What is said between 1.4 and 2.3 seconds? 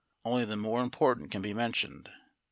be mentioned.